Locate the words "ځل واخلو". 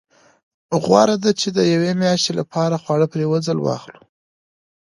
3.47-4.01